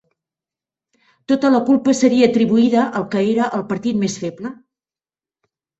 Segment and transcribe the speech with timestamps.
[1.33, 4.59] Tota la culpa seria atribuïda al que era el partit més feble